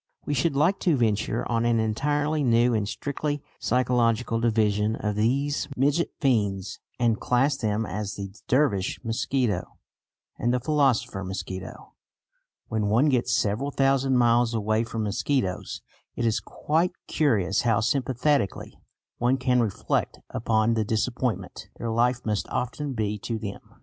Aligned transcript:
We 0.25 0.33
should 0.33 0.55
like 0.55 0.79
to 0.79 0.97
venture 0.97 1.47
on 1.47 1.63
an 1.63 1.79
entirely 1.79 2.43
new 2.43 2.73
and 2.73 2.89
strictly 2.89 3.43
psychological 3.59 4.39
division 4.39 4.95
of 4.95 5.13
these 5.15 5.67
midget 5.77 6.09
fiends, 6.19 6.79
and 6.97 7.19
class 7.19 7.55
them 7.57 7.85
as 7.85 8.15
"the 8.15 8.33
Dervish 8.47 8.99
mosquito" 9.03 9.77
and 10.39 10.51
"the 10.51 10.59
philosopher 10.59 11.23
mosquito." 11.23 11.93
When 12.67 12.87
one 12.87 13.09
gets 13.09 13.31
several 13.31 13.69
thousand 13.69 14.17
miles 14.17 14.55
away 14.55 14.83
from 14.85 15.03
mosquitoes, 15.03 15.83
it 16.15 16.25
is 16.25 16.39
quite 16.39 16.93
curious 17.05 17.61
how 17.61 17.79
sympathetically 17.79 18.79
one 19.19 19.37
can 19.37 19.59
reflect 19.61 20.17
upon 20.31 20.73
the 20.73 20.83
disappointment 20.83 21.69
their 21.77 21.91
life 21.91 22.25
must 22.25 22.47
often 22.49 22.93
be 22.93 23.19
to 23.19 23.37
them. 23.37 23.61